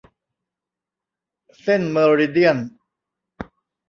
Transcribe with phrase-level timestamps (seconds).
[1.61, 2.57] เส้นเมอริเดียน